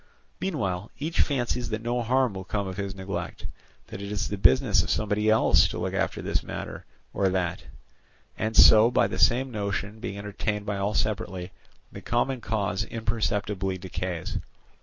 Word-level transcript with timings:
Meanwhile 0.39 0.89
each 0.97 1.21
fancies 1.21 1.69
that 1.69 1.83
no 1.83 2.01
harm 2.01 2.33
will 2.33 2.43
come 2.43 2.65
of 2.67 2.77
his 2.77 2.95
neglect, 2.95 3.45
that 3.85 4.01
it 4.01 4.11
is 4.11 4.27
the 4.29 4.35
business 4.35 4.81
of 4.81 4.89
somebody 4.89 5.29
else 5.29 5.67
to 5.67 5.77
look 5.77 5.93
after 5.93 6.23
this 6.23 6.43
or 7.13 7.29
that 7.29 7.59
for 7.59 7.65
him; 7.67 7.71
and 8.35 8.55
so, 8.57 8.89
by 8.89 9.05
the 9.05 9.19
same 9.19 9.51
notion 9.51 9.99
being 9.99 10.17
entertained 10.17 10.65
by 10.65 10.77
all 10.79 10.95
separately, 10.95 11.51
the 11.91 12.01
common 12.01 12.41
cause 12.41 12.83
imperceptibly 12.85 13.77
decays. 13.77 14.39